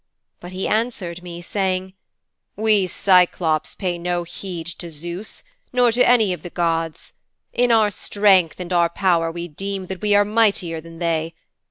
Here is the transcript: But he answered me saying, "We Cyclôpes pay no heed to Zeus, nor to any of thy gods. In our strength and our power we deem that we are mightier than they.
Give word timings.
But 0.39 0.51
he 0.51 0.67
answered 0.67 1.21
me 1.21 1.43
saying, 1.43 1.93
"We 2.55 2.87
Cyclôpes 2.87 3.77
pay 3.77 3.99
no 3.99 4.23
heed 4.23 4.65
to 4.79 4.89
Zeus, 4.89 5.43
nor 5.71 5.91
to 5.91 6.01
any 6.09 6.33
of 6.33 6.41
thy 6.41 6.49
gods. 6.49 7.13
In 7.53 7.71
our 7.71 7.91
strength 7.91 8.59
and 8.59 8.73
our 8.73 8.89
power 8.89 9.31
we 9.31 9.47
deem 9.47 9.85
that 9.85 10.01
we 10.01 10.15
are 10.15 10.25
mightier 10.25 10.81
than 10.81 10.97
they. 10.97 11.35